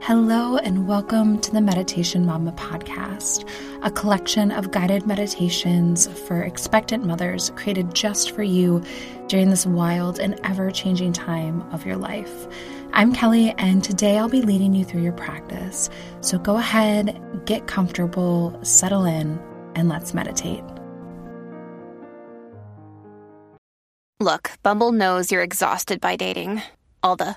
[0.00, 3.48] Hello, and welcome to the Meditation Mama podcast,
[3.82, 8.84] a collection of guided meditations for expectant mothers created just for you
[9.26, 12.46] during this wild and ever changing time of your life.
[12.92, 15.90] I'm Kelly, and today I'll be leading you through your practice.
[16.20, 19.40] So go ahead, get comfortable, settle in,
[19.74, 20.62] and let's meditate.
[24.20, 26.62] Look, Bumble knows you're exhausted by dating.
[27.02, 27.36] All the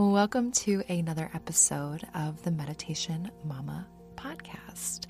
[0.00, 3.86] Welcome to another episode of the Meditation Mama
[4.16, 5.04] podcast.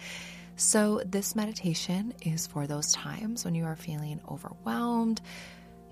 [0.56, 5.20] So, this meditation is for those times when you are feeling overwhelmed,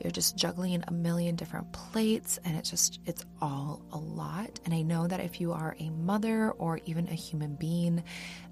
[0.03, 4.59] you're just juggling a million different plates, and it's just, it's all a lot.
[4.65, 8.03] And I know that if you are a mother or even a human being,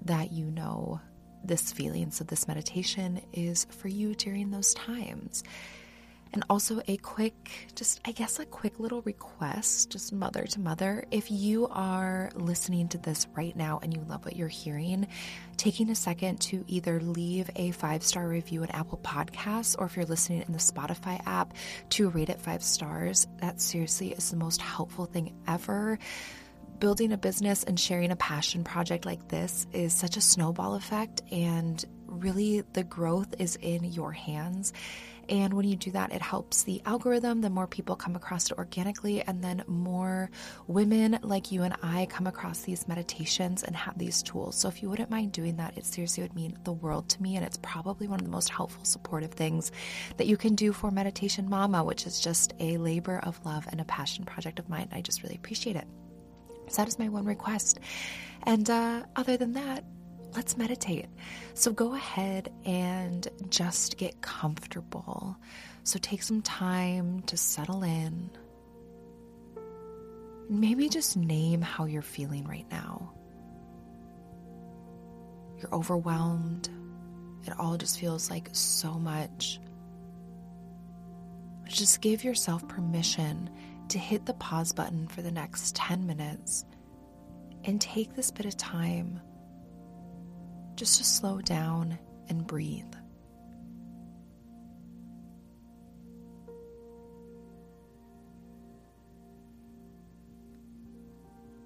[0.05, 1.01] that you know
[1.43, 2.09] this feeling.
[2.09, 5.43] So, this meditation is for you during those times.
[6.33, 11.05] And also, a quick, just I guess, a quick little request, just mother to mother.
[11.11, 15.07] If you are listening to this right now and you love what you're hearing,
[15.57, 19.95] taking a second to either leave a five star review in Apple Podcasts or if
[19.95, 21.53] you're listening in the Spotify app,
[21.89, 23.27] to rate it five stars.
[23.39, 25.97] That seriously is the most helpful thing ever
[26.79, 31.21] building a business and sharing a passion project like this is such a snowball effect,
[31.31, 34.73] and really the growth is in your hands.
[35.29, 37.41] And when you do that, it helps the algorithm.
[37.41, 40.29] The more people come across it organically, and then more
[40.67, 44.55] women like you and I come across these meditations and have these tools.
[44.55, 47.35] So if you wouldn't mind doing that, it seriously would mean the world to me.
[47.35, 49.71] And it's probably one of the most helpful, supportive things
[50.17, 53.81] that you can do for Meditation Mama, which is just a labor of love and
[53.81, 54.89] a passion project of mine.
[54.91, 55.87] I just really appreciate it.
[56.69, 57.79] So that is my one request.
[58.43, 59.83] And uh, other than that,
[60.35, 61.07] let's meditate.
[61.53, 65.37] So go ahead and just get comfortable.
[65.83, 68.29] So take some time to settle in.
[70.49, 73.13] Maybe just name how you're feeling right now.
[75.59, 76.69] You're overwhelmed.
[77.45, 79.59] It all just feels like so much.
[81.67, 83.49] Just give yourself permission
[83.89, 86.65] to hit the pause button for the next 10 minutes
[87.63, 89.19] and take this bit of time
[90.77, 91.97] just to slow down
[92.29, 92.93] and breathe.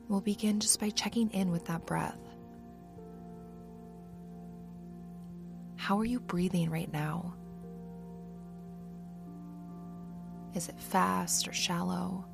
[0.08, 2.20] We'll begin just by checking in with that breath.
[5.76, 7.34] How are you breathing right now?
[10.54, 12.26] Is it fast or shallow?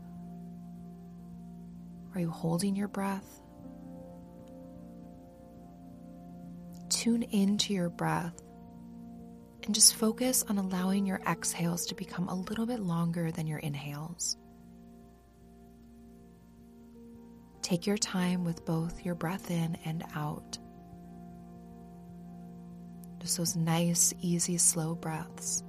[2.13, 3.41] Are you holding your breath?
[7.07, 8.43] Tune into your breath
[9.63, 13.59] and just focus on allowing your exhales to become a little bit longer than your
[13.59, 14.35] inhales.
[17.61, 20.57] Take your time with both your breath in and out.
[23.19, 25.63] Just those nice, easy, slow breaths.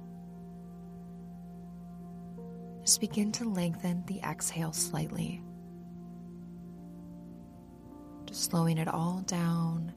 [2.81, 5.41] Just begin to lengthen the exhale slightly.
[8.25, 9.93] Just slowing it all down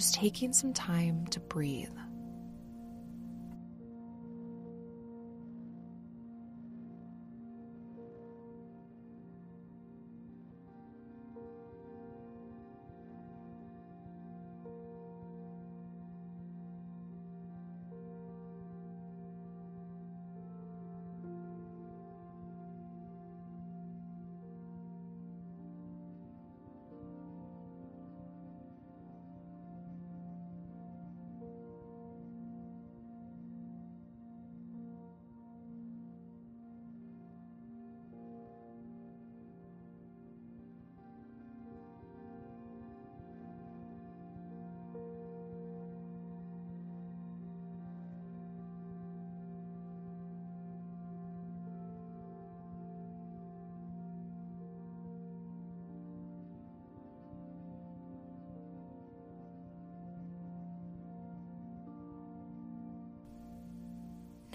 [0.00, 1.90] just taking some time to breathe.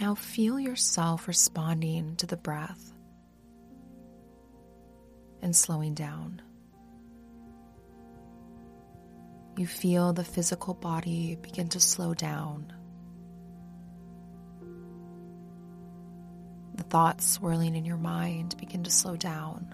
[0.05, 2.93] Now feel yourself responding to the breath
[5.41, 6.43] and slowing down.
[9.57, 12.71] You feel the physical body begin to slow down.
[16.75, 19.73] The thoughts swirling in your mind begin to slow down.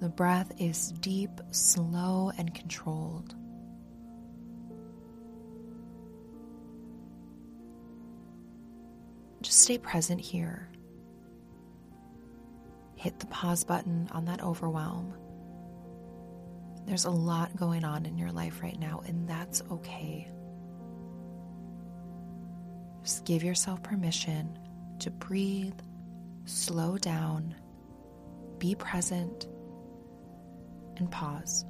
[0.00, 3.34] The breath is deep, slow, and controlled.
[9.46, 10.68] Just stay present here.
[12.96, 15.14] Hit the pause button on that overwhelm.
[16.84, 20.26] There's a lot going on in your life right now, and that's okay.
[23.04, 24.58] Just give yourself permission
[24.98, 25.78] to breathe,
[26.44, 27.54] slow down,
[28.58, 29.46] be present,
[30.96, 31.64] and pause.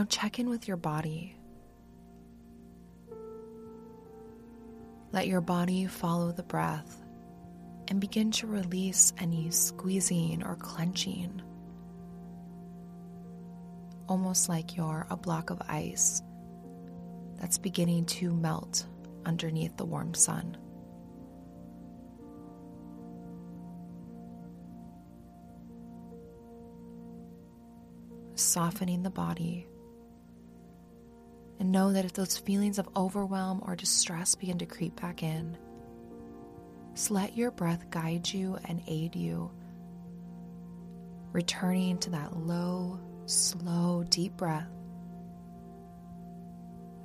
[0.00, 1.36] Now check in with your body.
[5.12, 7.04] Let your body follow the breath
[7.88, 11.42] and begin to release any squeezing or clenching.
[14.08, 16.22] Almost like you're a block of ice
[17.38, 18.86] that's beginning to melt
[19.26, 20.56] underneath the warm sun.
[28.34, 29.66] Softening the body
[31.60, 35.56] and know that if those feelings of overwhelm or distress begin to creep back in,
[36.94, 39.50] just let your breath guide you and aid you,
[41.32, 44.66] returning to that low, slow, deep breath.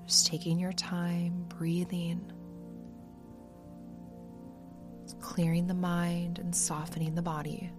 [0.08, 2.32] Just taking your time, breathing,
[5.20, 7.72] clearing the mind and softening the body.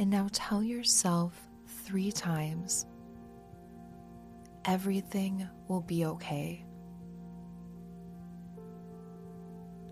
[0.00, 1.38] And now tell yourself
[1.84, 2.86] three times
[4.64, 6.64] everything will be okay.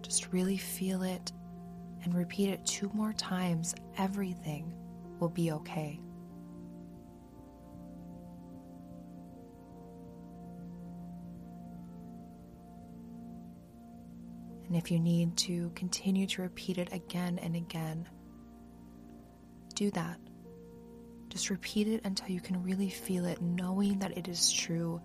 [0.00, 1.30] Just really feel it
[2.04, 3.74] and repeat it two more times.
[3.98, 4.72] Everything
[5.20, 6.00] will be okay.
[14.68, 18.08] And if you need to continue to repeat it again and again,
[19.78, 20.18] do that.
[21.28, 25.00] Just repeat it until you can really feel it, knowing that it is true,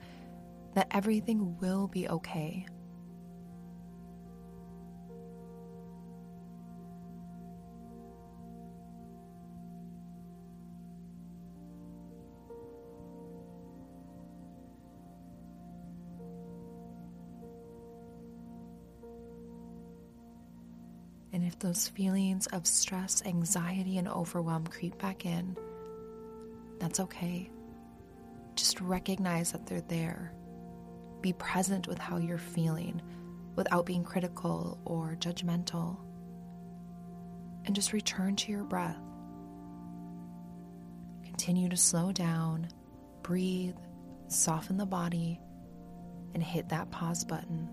[0.74, 2.66] that everything will be okay.
[21.44, 25.58] And if those feelings of stress, anxiety, and overwhelm creep back in,
[26.80, 27.50] that's okay.
[28.56, 30.32] Just recognize that they're there.
[31.20, 33.02] Be present with how you're feeling.
[33.58, 35.98] without being critical or judgmental.
[37.66, 38.98] And just return to your breath.
[41.26, 42.70] Continue to slow down,
[43.22, 43.76] breathe,
[44.28, 45.42] soften the body,
[46.34, 47.70] and hit that pause button.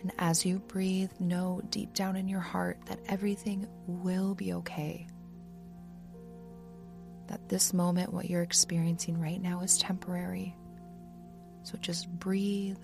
[0.00, 5.08] And as you breathe, know deep down in your heart that everything will be okay.
[7.26, 10.56] That this moment, what you're experiencing right now, is temporary.
[11.64, 12.78] So just breathe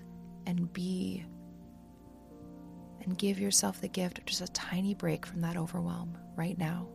[0.45, 1.25] and be.
[3.01, 6.87] And give yourself the gift of just a tiny break from that overwhelm right now.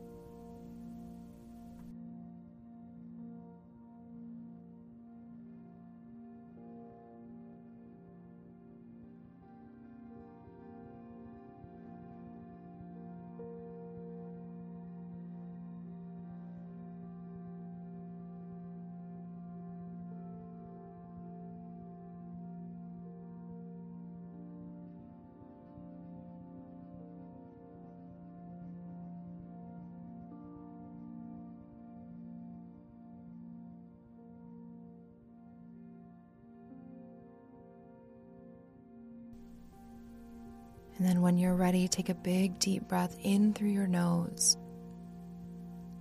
[41.01, 44.59] And then when you're ready, take a big deep breath in through your nose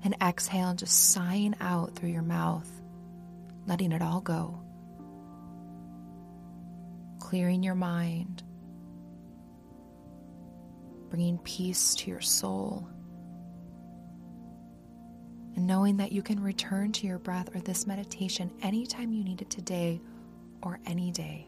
[0.04, 2.70] and exhale, just sighing out through your mouth,
[3.66, 4.60] letting it all go.
[7.18, 8.44] Clearing your mind,
[11.10, 12.86] bringing peace to your soul,
[15.56, 19.42] and knowing that you can return to your breath or this meditation anytime you need
[19.42, 20.02] it today
[20.62, 21.48] or any day.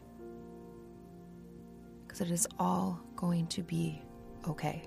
[2.06, 4.02] Because it is all going to be
[4.48, 4.82] okay.